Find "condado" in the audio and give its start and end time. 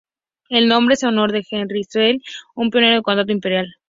3.03-3.25